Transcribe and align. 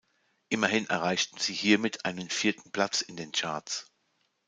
Immerhin 0.49 0.87
erreichten 0.89 1.37
sie 1.37 1.53
hiermit 1.53 2.05
einen 2.05 2.27
vierten 2.31 2.71
Platz 2.71 3.01
in 3.01 3.17
den 3.17 3.31
Charts. 3.33 3.85